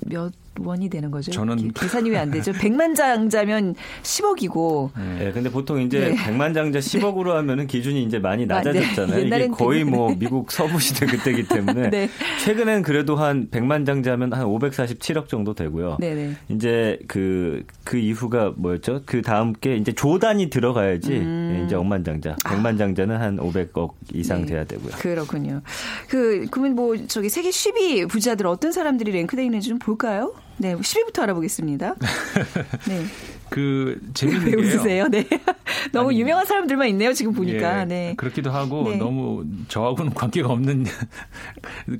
[0.00, 1.30] 몇 원이 되는 거죠?
[1.32, 2.52] 저는 계산이 왜 안 되죠?
[2.52, 4.90] 100만 장자면 10억이고.
[5.18, 6.14] 네, 근데 보통 이제 네.
[6.14, 8.72] 100만 장자 10억으로 하면은 기준이 이제 많이 아, 네.
[8.72, 9.28] 낮아졌잖아요.
[9.28, 9.36] 네.
[9.36, 12.08] 이게 거의 뭐 미국 서부 시대 그때기 때문에 네.
[12.44, 15.96] 최근엔 그래도 한 100만 장자면 한 547억 정도 되고요.
[16.00, 16.26] 네네.
[16.28, 16.36] 네.
[16.48, 19.02] 이제 그그 그 이후가 뭐였죠?
[19.06, 21.64] 그 다음 게 이제 조단이 들어가야지 음.
[21.66, 22.36] 이제 억만 장자.
[22.44, 22.78] 100만 아.
[22.78, 24.46] 장자는 한 500억 이상 네.
[24.46, 24.92] 돼야 되고요.
[24.98, 25.62] 그렇군요.
[26.08, 30.32] 그 그러면 뭐 저기 세계 10위 부자들 어떤 사람들이 랭크되어 있는지 좀 볼까요?
[30.56, 31.94] 네, 10위부터 알아보겠습니다.
[32.88, 33.04] 네.
[33.50, 35.08] 그 재밌는 게 웃으세요?
[35.08, 35.26] 네.
[35.92, 37.80] 너무 아니, 유명한 사람들만 있네요, 지금 보니까.
[37.80, 38.14] 예, 네.
[38.16, 38.96] 그렇기도 하고 네.
[38.96, 40.86] 너무 저하고는 관계가 없는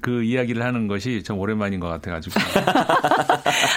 [0.00, 2.40] 그 이야기를 하는 것이 좀 오랜만인 것 같아 가지고.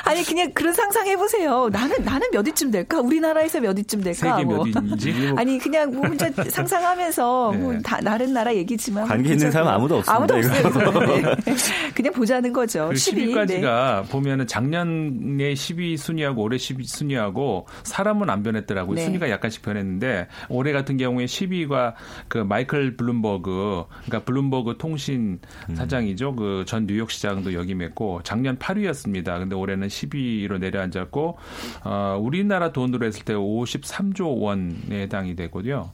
[0.05, 1.69] 아니 그냥 그런 상상해 보세요.
[1.71, 2.99] 나는 나는 몇 위쯤 될까?
[3.01, 4.37] 우리나라에서 몇 위쯤 될까?
[4.37, 4.63] 세계 몇 뭐.
[4.65, 5.33] 위인지?
[5.35, 7.57] 아니 그냥 뭐 혼자 상상하면서 네.
[7.59, 10.15] 뭐 다, 다른 나라 얘기지만 관계 있는 사람 아무도 없습니다.
[10.15, 11.35] 아무도 없어요.
[11.45, 11.55] 네.
[11.93, 12.89] 그냥 보자는 거죠.
[12.93, 13.33] 10위.
[13.33, 18.95] 10위까지가 보면은 작년에 10위 순위하고 올해 10위 순위하고 사람은 안 변했더라고요.
[18.95, 19.05] 네.
[19.05, 21.93] 순위가 약간씩 변했는데 올해 같은 경우에 10위가
[22.27, 25.39] 그 마이클 블룸버그 그러니까 블룸버그 통신
[25.69, 25.75] 음.
[25.75, 26.35] 사장이죠.
[26.35, 29.39] 그 전 뉴욕 시장도 역임했고 작년 8위였습니다.
[29.39, 31.37] 근데 올해는 10위로 내려앉았고
[31.83, 35.89] 어 우리나라 돈으로 했을 때 53조 원에 해당이 되거든요.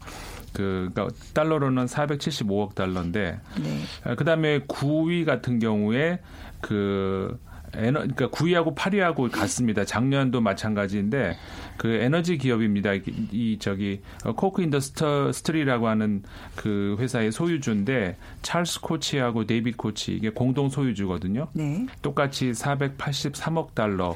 [0.51, 3.79] 그 그러니까 달러로는 475억 달러인데 네.
[4.03, 6.19] 아, 그다음에 9위 같은 경우에
[6.61, 7.39] 그
[7.75, 9.85] 에너, 그러니까 9위하고 8위하고 같습니다.
[9.85, 11.37] 작년도 마찬가지인데
[11.77, 12.93] 그 에너지 기업입니다.
[12.93, 16.23] 이, 이 저기 어, 코크 인더스트리라고 하는
[16.55, 21.47] 그 회사의 소유주인데 찰스 코치하고 데이빗 코치 이게 공동 소유주거든요.
[21.53, 21.85] 네.
[22.01, 24.15] 똑같이 483억 달러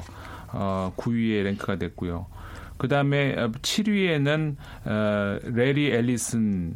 [0.52, 2.26] 어 9위에 랭크가 됐고요.
[2.78, 6.74] 그다음에 7위에는 어, 어, 레리 앨리슨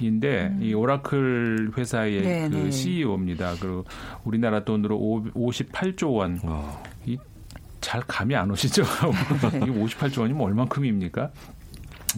[0.00, 0.62] 인데 음.
[0.62, 2.70] 이 오라클 회사의 네, 그 네.
[2.70, 3.54] CEO입니다.
[3.60, 3.84] 그리고
[4.24, 4.98] 우리나라 돈으로
[5.34, 6.40] 58조 원.
[6.44, 6.82] 어.
[7.06, 8.82] 이잘 감이 안 오시죠?
[9.52, 9.58] 네.
[9.62, 11.30] 이게 58조 원이면 얼만큼입니까?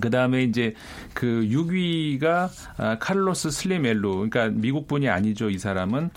[0.00, 0.74] 그 다음에 이제
[1.14, 5.50] 그 6위가 아, 카를로스 슬리멜로, 그러니까 미국 분이 아니죠.
[5.50, 6.10] 이 사람은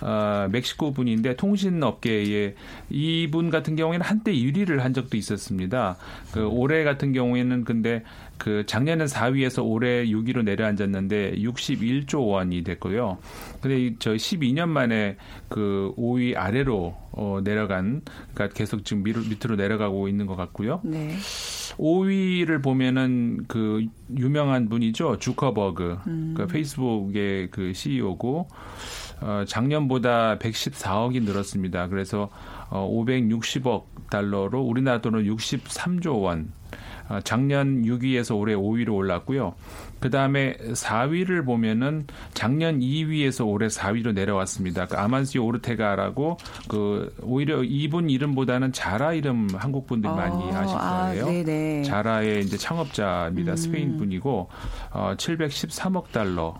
[0.00, 2.54] 어, 멕시코 분인데 통신 업계에
[2.90, 5.96] 이분 같은 경우에는 한때 1위를 한 적도 있었습니다.
[6.32, 8.02] 그 올해 같은 경우에는 근데
[8.42, 13.18] 그 작년엔 4위에서 올해 6위로 내려앉았는데 61조 원이 됐고요.
[13.60, 15.16] 근데 저 12년 만에
[15.48, 18.02] 그 5위 아래로 어 내려간
[18.34, 20.80] 그러니까 계속 지금 밑으로 내려가고 있는 것 같고요.
[20.82, 21.16] 네.
[21.76, 25.18] 5위를 보면은 그 유명한 분이죠.
[25.18, 25.98] 주커버그.
[26.06, 26.34] 음.
[26.36, 28.48] 그 페이스북의 그 CEO고
[29.20, 31.88] 어 작년보다 114억이 늘었습니다.
[31.88, 32.28] 그래서
[32.70, 36.76] 어 560억 달러로 우리나라 돈으로 63조 원 어,
[37.24, 39.54] 작년 6위에서 올해 5위로 올랐고요.
[40.00, 44.86] 그 다음에 4위를 보면은 작년 2위에서 올해 4위로 내려왔습니다.
[44.86, 51.12] 그 아만시오 오르테가라고 그 오히려 이분 이름보다는 자라 이름 한국 분들이 어, 많이 아실 아,
[51.12, 51.26] 거예요.
[51.26, 53.52] 아, 자라의 이제 창업자입니다.
[53.52, 53.56] 음.
[53.56, 54.48] 스페인 분이고
[54.90, 56.54] 어, 713억 달러.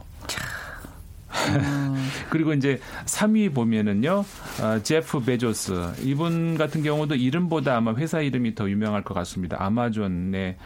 [2.31, 4.24] 그리고 이제 3위 보면은요,
[4.62, 5.92] 어, 제프 베조스.
[6.02, 9.57] 이분 같은 경우도 이름보다 아마 회사 이름이 더 유명할 것 같습니다.
[9.61, 10.57] 아마존의,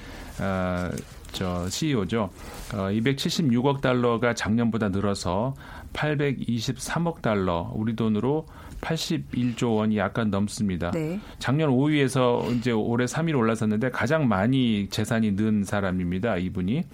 [0.40, 0.90] 어,
[1.32, 2.30] 저 CEO죠.
[2.74, 5.54] 어, 276억 달러가 작년보다 늘어서
[5.92, 8.46] 823억 달러, 우리 돈으로
[8.80, 10.90] 81조 원이 약간 넘습니다.
[10.92, 11.18] 네.
[11.38, 16.36] 작년 5위에서 이제 올해 3위로 올라섰는데 가장 많이 재산이 는 사람입니다.
[16.36, 16.84] 이분이.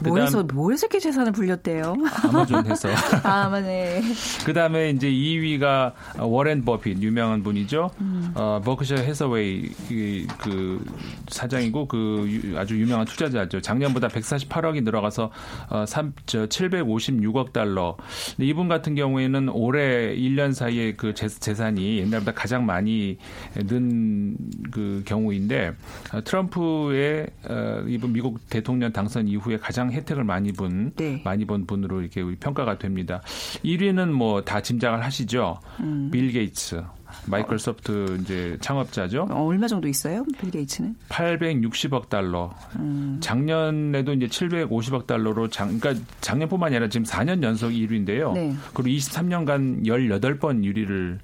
[0.00, 1.94] 뭐해서 뭐해서 이렇게 재산을 불렸대요?
[2.24, 2.88] 아마존 해서.
[3.22, 4.02] 아, 네.
[4.44, 7.90] 그다음에 이제 2위가 워렌 버핏 유명한 분이죠.
[8.00, 8.32] 음.
[8.34, 10.84] 어, 버크셔 해서웨이 그, 그
[11.28, 13.60] 사장이고 그 아주 유명한 투자자죠.
[13.60, 15.30] 작년보다 148억이 늘어가서
[15.70, 17.96] 어, 3, 저 756억 달러.
[18.38, 23.18] 이분 같은 경우에는 올해 1년 사이에 그 재 산이 옛날보다 가장 많이
[23.54, 24.36] 는
[24.70, 25.74] 그 경우인데
[26.12, 31.22] 어, 트럼프의 어, 이분 미국 대통령 당선 이후에 가장 가장 혜택을 많이 본 네.
[31.24, 33.22] 많이 본 분으로 이렇게 평가가 됩니다.
[33.64, 35.60] 1위는 뭐 다 짐작을 하시죠.
[35.80, 36.10] 음.
[36.10, 36.82] 빌 게이츠.
[37.26, 39.28] 마이크로소프트 이제 창업자죠.
[39.30, 40.24] 어, 얼마 정도 있어요?
[40.40, 40.96] 빌 게이츠는?
[41.08, 42.52] 860억 달러.
[42.76, 43.18] 음.
[43.20, 48.32] 작년에도 이제 750억 달러로 장, 그러니까 작년뿐만 아니라 지금 4년 연속 1위인데요.
[48.32, 48.54] 네.
[48.74, 51.18] 그리고 23년간 18번 1위를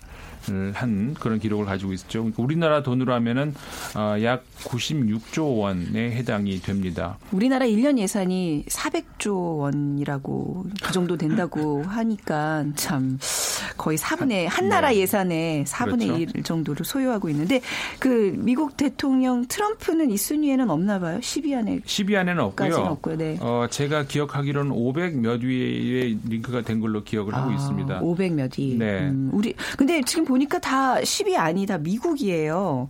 [0.75, 2.21] 한 그런 기록을 가지고 있죠.
[2.21, 3.55] 그러니까 우리나라 돈으로 하면은
[3.95, 7.19] 어, 약 96조 원에 해당이 됩니다.
[7.33, 13.19] 우리나라 1년 예산이 400조 원이라고 그 정도 된다고 하니까 참
[13.77, 14.99] 거의 4분의 한 나라 네.
[14.99, 16.39] 예산의 4분의 그렇죠.
[16.39, 17.61] 1 정도를 소유하고 있는데
[17.99, 21.19] 그 미국 대통령 트럼프는 이 순위에는 없나 봐요.
[21.21, 22.77] 10위 안에 10위 안에는 없고요.
[22.77, 23.17] 없고요.
[23.17, 23.39] 네.
[23.41, 28.01] 어, 제가 기억하기로는 500 몇 위에 링크가 된 걸로 기억을 아, 하고 있습니다.
[28.01, 28.77] 500 몇 위.
[28.79, 29.09] 네.
[29.09, 32.89] 음, 우리 근데 지금 보니까 다 10이 아니다 미국이에요.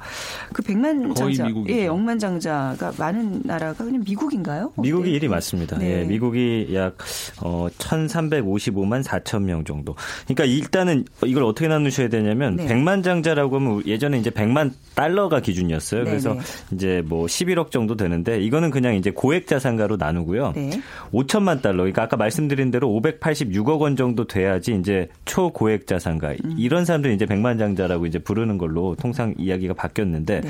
[0.53, 4.73] 그 100만 장자, 예, 억만 장자가 많은 나라가 그냥 미국인가요?
[4.79, 5.79] 미국이 1위 맞습니다.
[5.79, 6.01] 네.
[6.01, 6.97] 예, 미국이 약
[7.43, 9.95] 어, 1,355만 4천 명 정도.
[10.27, 12.67] 그러니까 일단은 이걸 어떻게 나누셔야 되냐면 네.
[12.67, 16.05] 100만 장자라고 하면 예전에 이제 100만 달러가 기준이었어요.
[16.05, 16.41] 네, 그래서 네.
[16.73, 20.53] 이제 뭐 11억 정도 되는데 이거는 그냥 이제 고액 자산가로 나누고요.
[20.57, 20.71] 네.
[21.13, 21.79] 5천만 달러.
[21.79, 26.31] 그러니까 아까 말씀드린 대로 586억 원 정도 돼야지 이제 초고액 자산가.
[26.45, 26.55] 음.
[26.57, 30.49] 이런 사람들이 이제 백만장자라고 이제 부르는 걸로 통상 이야기가 바뀌었는데 네.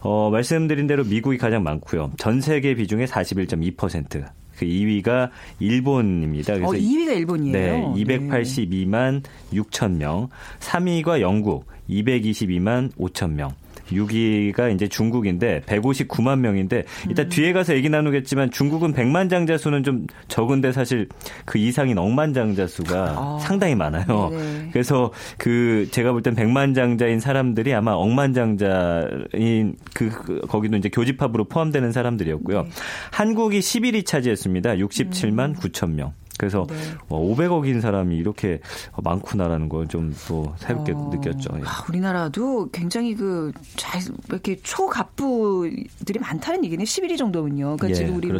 [0.00, 2.12] 어, 말씀드린 대로 미국이 가장 많고요.
[2.18, 4.24] 전 세계 비중의 41.2%.
[4.56, 6.54] 그 2위가 일본입니다.
[6.54, 7.52] 그래서 어, 2위가 일본이에요.
[7.52, 9.58] 네, 282만 네.
[9.60, 10.28] 6천 명.
[10.60, 13.52] 3위가 영국 222만 5천 명.
[13.90, 17.28] 6위가 이제 중국인데 159만 명인데 일단 음.
[17.28, 21.08] 뒤에 가서 얘기 나누겠지만 중국은 100만 장자 수는 좀 적은데 사실
[21.44, 23.38] 그 이상인 억만 장자 수가 아.
[23.40, 24.30] 상당히 많아요.
[24.30, 24.68] 네네.
[24.72, 30.88] 그래서 그 제가 볼 땐 100만 장자인 사람들이 아마 억만 장자인 그, 그 거기도 이제
[30.88, 32.62] 교집합으로 포함되는 사람들이었고요.
[32.62, 32.68] 네.
[33.12, 34.74] 한국이 11위 차지했습니다.
[34.76, 35.54] 67만 음.
[35.54, 36.12] 9천 명.
[36.38, 36.76] 그래서 네.
[37.08, 38.60] 500억인 사람이 이렇게
[39.02, 41.50] 많구나라는 걸 좀 또 새롭게 어, 느꼈죠.
[41.56, 41.60] 예.
[41.64, 46.84] 아, 우리나라도 굉장히 그 잘 이렇게 초갑부들이 많다는 얘기네.
[46.84, 47.76] 11위 정도면요.
[47.78, 48.38] 그러니까 예, 지금 우리 뭐,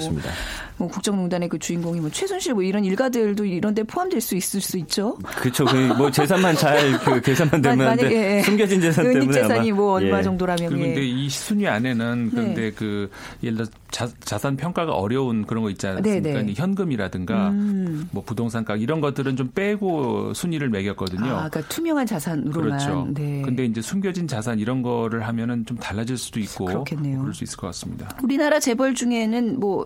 [0.77, 4.79] 뭐, 국정농단의 그 주인공이 뭐 최순실 뭐 이런 일가들도 이런 데 포함될 수 있을 수
[4.79, 5.17] 있죠.
[5.41, 5.65] 그렇죠.
[5.65, 8.43] 그 뭐 재산만 잘 그 계산만 되면 만약에, 예.
[8.43, 10.23] 숨겨진 재산 때문에 재산이 뭐 얼마 예.
[10.23, 12.71] 정도라면 그런데 이 순위 안에는 그런데 네.
[12.73, 13.09] 그
[13.43, 16.21] 예를 들어 자, 산 평가가 어려운 그런 거 있지 않습니까?
[16.33, 16.55] 네네.
[16.55, 17.86] 현금이라든가 음.
[18.11, 21.25] 뭐 부동산가 이런 것들은 좀 빼고 순위를 매겼거든요.
[21.25, 22.53] 아, 그러니까 투명한 자산으로만.
[22.53, 23.09] 그렇죠.
[23.12, 23.42] 네.
[23.42, 27.20] 근데 이제 숨겨진 자산 이런 거를 하면은 좀 달라질 수도 있고 그렇겠네요.
[27.20, 28.09] 그럴 수 있을 것 같습니다.
[28.22, 29.85] 우리나라 재벌 중에는 뭐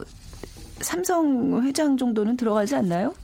[0.80, 3.14] 삼성 회장 정도는 들어가지 않나요?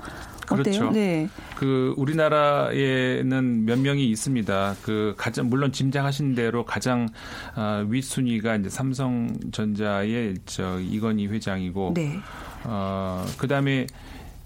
[0.46, 0.90] 그렇죠.
[0.90, 1.28] 네.
[1.56, 4.76] 그 우리나라에는 몇 명이 있습니다.
[4.82, 7.08] 그 가장 물론 짐작하신 대로 가장
[7.56, 12.18] 어, 윗순위가 이제 삼성전자의 저 이건희 회장이고 네.
[12.64, 13.86] 어 그다음에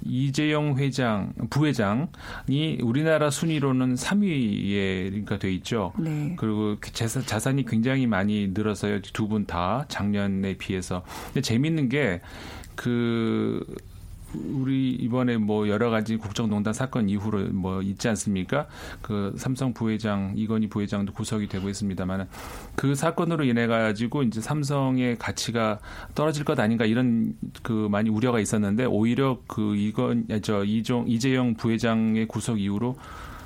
[0.05, 5.93] 이재용 회장, 부회장이 우리나라 순위로는 3위에 그러니까 돼 있죠.
[5.99, 6.35] 네.
[6.39, 9.01] 그리고 그 재산, 자산이 굉장히 많이 늘어서요.
[9.03, 11.03] 두 분 다 작년에 비해서.
[11.27, 12.21] 근데 재밌는 게
[12.77, 13.65] 그
[14.35, 18.67] 우리 이번에 뭐 여러 가지 국정농단 사건 이후로 뭐 있지 않습니까?
[19.03, 22.29] 그 삼성 부회장 이건희 부회장도 구속이 되고 있습니다만
[22.75, 25.79] 그 사건으로 인해 가지고 이제 삼성의 가치가
[26.15, 32.27] 떨어질 것 아닌가 이런 그 많이 우려가 있었는데 오히려 그 이건 저 이종 이재용 부회장의
[32.27, 32.97] 구속 이후로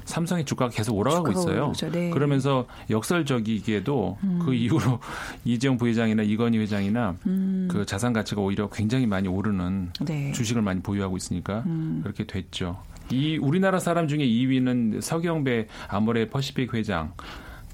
[0.05, 1.73] 삼성의 주가가 계속 올라가고 있어요.
[1.93, 2.11] 네.
[2.11, 4.41] 그러면서 역설적이게도 음.
[4.45, 5.01] 그 이후로
[5.45, 7.69] 이재용 부회장이나 이건희 회장이나 음.
[7.71, 10.33] 그 자산 가치가 오히려 굉장히 많이 오르는 네.
[10.33, 12.01] 주식을 많이 보유하고 있으니까 음.
[12.03, 12.79] 그렇게 됐죠.
[13.11, 17.13] 이 우리나라 사람 중에 2위는 서경배 아모레 퍼시픽 회장.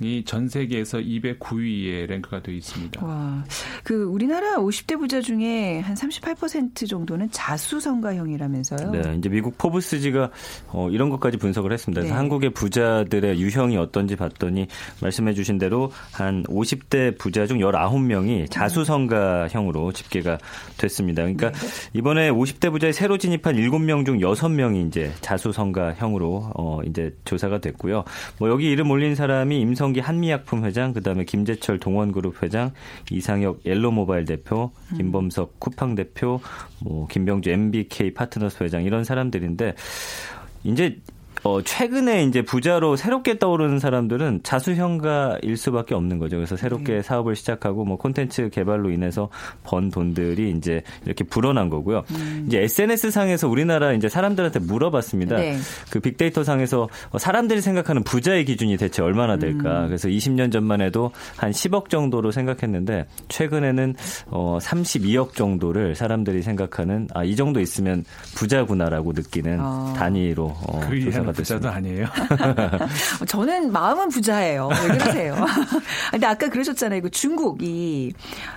[0.01, 3.05] 이전 세계에서 209위에 랭크가 되어 있습니다.
[3.05, 3.45] 와,
[3.85, 8.91] 그 우리나라 50대 부자 중에 한 38% 정도는 자수성가형이라면서요?
[8.91, 10.31] 네, 이제 미국 포브스지가
[10.69, 12.01] 어, 이런 것까지 분석을 했습니다.
[12.01, 12.19] 그래서 네.
[12.19, 14.67] 한국의 부자들의 유형이 어떤지 봤더니
[15.03, 20.39] 말씀해주신 대로 한 50대 부자 중 19명이 자수성가형으로 집계가
[20.79, 21.23] 됐습니다.
[21.23, 21.69] 그러니까 네.
[21.93, 28.05] 이번에 50대 부자에 새로 진입한 7명 중 6명이 이제 자수성가형으로 어, 이제 조사가 됐고요.
[28.39, 32.73] 뭐 여기 이름 올린 사람이 임성 이성기 한미약품 회장, 그다음에 김재철 동원그룹 회장,
[33.11, 36.41] 이상혁 옐로모바일 대표, 김범석 쿠팡 대표,
[36.83, 39.75] 뭐 김병주 MBK 파트너스 회장 이런 사람들인데
[40.65, 40.99] 이제
[41.43, 46.37] 어, 최근에 이제 부자로 새롭게 떠오르는 사람들은 자수형가일 수밖에 없는 거죠.
[46.37, 47.03] 그래서 새롭게 네.
[47.03, 49.31] 사업을 시작하고 뭐 콘텐츠 개발로 인해서
[49.65, 52.05] 번 돈들이 이제 이렇게 불어난 거고요.
[52.11, 52.45] 음.
[52.47, 55.37] 이제 SNS 상에서 우리나라 이제 사람들한테 물어봤습니다.
[55.37, 55.57] 네.
[55.91, 59.85] 그 빅데이터 상에서 사람들이 생각하는 부자의 기준이 대체 얼마나 될까.
[59.85, 59.87] 음.
[59.87, 63.95] 그래서 20년 전만 해도 한 10억 정도로 생각했는데 최근에는
[64.29, 69.95] 어 32억 정도를 사람들이 생각하는 아 이 정도 있으면 부자구나라고 느끼는 어.
[69.97, 72.07] 단위로 어, 조사가 아, 부자도 아니에요.
[73.27, 74.69] 저는 마음은 부자예요.
[74.69, 75.37] 왜 그러세요?
[76.11, 77.03] 근데 아까 그러셨잖아요.
[77.03, 78.13] 그 중국이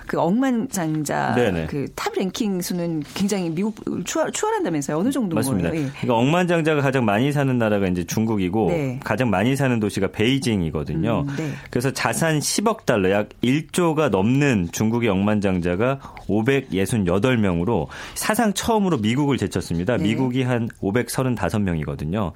[0.06, 1.34] 그 억만장자
[1.68, 4.98] 그탑 랭킹 수는 굉장히 미국 추월, 추월한다면서요.
[4.98, 5.70] 어느 정도 맞습니다.
[5.70, 5.84] 거예요?
[5.86, 5.90] 예.
[6.00, 9.00] 그러니까 억만장자가 가장 많이 사는 나라가 이제 중국이고 네.
[9.02, 11.24] 가장 많이 사는 도시가 베이징이거든요.
[11.28, 11.50] 음, 네.
[11.70, 19.96] 그래서 자산 10억 달러 약 1조가 넘는 중국의 억만장자가 568명으로 사상 처음으로 미국을 제쳤습니다.
[19.96, 20.04] 네.
[20.04, 22.32] 미국이 한 535명이거든요.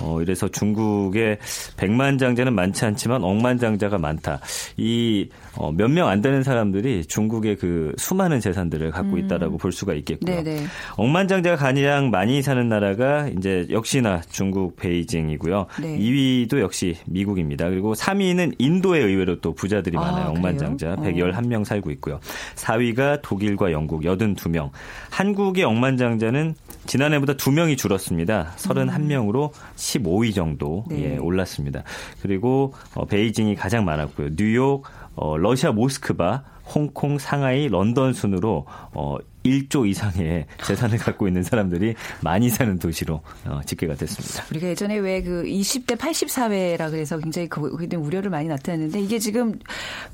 [0.00, 1.38] 어, 이래서 중국의
[1.76, 4.40] 백만 장자는 많지 않지만 억만 장자가 많다.
[4.76, 9.18] 이 어, 몇명 안 되는 사람들이 중국의 그 수많은 재산들을 갖고 음.
[9.18, 10.42] 있다라고 볼 수가 있겠고요.
[10.42, 10.64] 네네.
[10.96, 15.66] 억만 장자가 가장 많이 사는 나라가 이제 역시나 중국 베이징이고요.
[15.80, 15.98] 네.
[15.98, 17.68] 2위도 역시 미국입니다.
[17.68, 20.30] 그리고 3위는 인도에 의외로 또 부자들이 아, 많아요.
[20.30, 21.26] 억만 장자 그래요?
[21.26, 22.20] 111명 살고 있고요.
[22.56, 24.70] 4위가 독일과 영국 82명.
[25.10, 26.54] 한국의 억만 장자는
[26.86, 28.54] 지난해보다 2명이 줄었습니다.
[28.56, 31.14] 31명으로 15위 정도 네.
[31.14, 31.82] 예, 올랐습니다.
[32.20, 34.36] 그리고 어, 베이징이 가장 많았고요.
[34.36, 41.94] 뉴욕, 어, 러시아 모스크바, 홍콩, 상하이, 런던 순으로 어, 1조 이상의 재산을 갖고 있는 사람들이
[42.20, 44.44] 많이 사는 도시로 어, 집계가 됐습니다.
[44.50, 49.58] 우리가 예전에 왜 그 20대 80사회라 그래서 굉장히 거기에 대한 우려를 많이 나타냈는데 이게 지금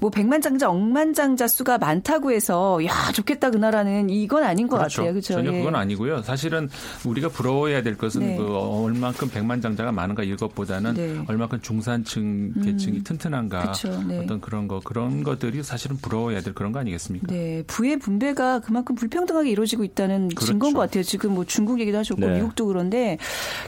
[0.00, 5.02] 뭐 백만장자, 억만장자 수가 많다고 해서 야 좋겠다 그 나라는 이건 아닌 것 그렇죠.
[5.02, 5.14] 같아요.
[5.14, 5.34] 그렇죠?
[5.34, 5.58] 전혀 예.
[5.58, 6.22] 그건 아니고요.
[6.22, 6.68] 사실은
[7.04, 8.36] 우리가 부러워해야 될 것은 네.
[8.36, 11.24] 그 얼만큼 백만장자가 많은가 이것보다는 네.
[11.26, 13.04] 얼만큼 중산층 계층이 음.
[13.04, 14.02] 튼튼한가 그렇죠.
[14.06, 14.18] 네.
[14.18, 17.26] 어떤 그런 거 그런 것들이 사실은 부러워해야 될 그런 거 아니겠습니까?
[17.28, 20.46] 네, 부의 분배가 그만큼 불편 불평등하게 이루어지고 있다는 그렇죠.
[20.46, 21.02] 증거인 것 같아요.
[21.02, 22.34] 지금 뭐 중국 얘기도 하셨고 네.
[22.34, 23.18] 미국도 그런데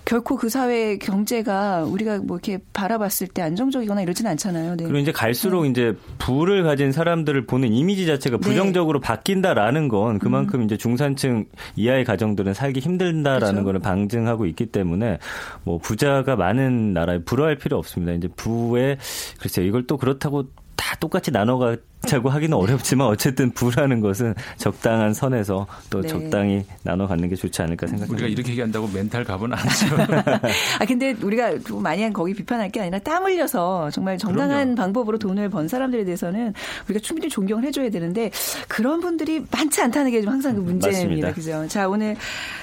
[0.04, 4.76] 결코 그 사회 경제가 우리가 뭐 이렇게 바라봤을 때 안정적이거나 이러지는 않잖아요.
[4.76, 4.84] 네.
[4.84, 5.70] 그리고 이제 갈수록 네.
[5.70, 8.40] 이제 부를 가진 사람들을 보는 이미지 자체가 네.
[8.40, 10.64] 부정적으로 바뀐다라는 건 그만큼 음.
[10.64, 13.64] 이제 중산층 이하의 가정들은 살기 힘들다라는 그렇죠.
[13.64, 15.18] 거를 방증하고 있기 때문에
[15.64, 18.12] 뭐 부자가 많은 나라에 불화할 필요 없습니다.
[18.12, 18.98] 이제 부의
[19.40, 20.44] 글쎄요 이걸 또 그렇다고
[20.76, 26.08] 다 똑같이 나눠가 자고 하기는 어렵지만 어쨌든 부라는 것은 적당한 선에서 또 네.
[26.08, 28.14] 적당히 나눠 갖는 게 좋지 않을까 생각합니다.
[28.24, 29.96] 우리가 이렇게 얘기한다고 멘탈 갑은 아니죠.
[30.80, 34.74] 아 근데 우리가 많이 거기 비판할 게 아니라 땀 흘려서 정말 정당한 그럼요.
[34.76, 36.54] 방법으로 돈을 번 사람들에 대해서는
[36.88, 38.30] 우리가 충분히 존경을 해줘야 되는데
[38.68, 41.32] 그런 분들이 많지 않다는 게 좀 항상 그 문제입니다.
[41.32, 41.66] 그죠?
[41.68, 42.16] 자 오늘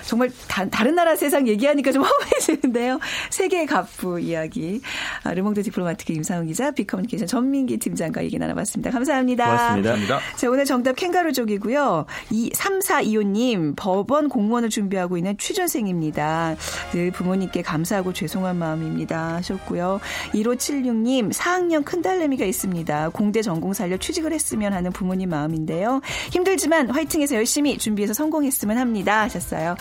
[0.06, 3.00] 정말 다른 나라 세상 얘기하니까 좀 허무해지는데요.
[3.30, 4.82] 세계 갑부 이야기
[5.23, 8.91] 아, 르몽드 디플로마티크 임상훈 기자, 빅커뮤니케이션 전민기 팀장과 얘기 나눠봤습니다.
[8.91, 9.26] 감사합니다.
[9.35, 9.85] 감사합니다.
[9.91, 10.19] 고맙습니다.
[10.35, 12.05] 자, 오늘 정답 캥가루족이고요.
[12.31, 16.55] 이 3425님 법원 공무원을 준비하고 있는 취준생입니다.
[16.91, 19.99] 늘 부모님께 감사하고 죄송한 마음입니다 하셨고요.
[20.33, 23.09] 1576님 4학년 큰딸내미가 있습니다.
[23.09, 26.01] 공대 전공 살려 취직을 했으면 하는 부모님 마음인데요.
[26.31, 29.75] 힘들지만 화이팅해서 열심히 준비해서 성공했으면 합니다 하셨어요.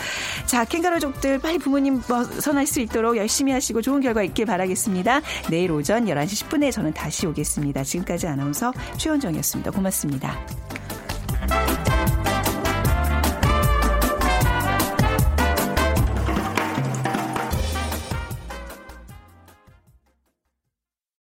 [0.47, 5.21] 자, 캥가루족들 빨리 부모님 벗어날 수 있도록 열심히 하시고 좋은 결과 있길 바라겠습니다.
[5.51, 7.85] 내일 오전 11시 10분에 저는 다시 오겠습니다.
[7.85, 9.71] 지금까지 아나운서 최원정 상황이었습니다.
[9.71, 10.37] 고맙습니다.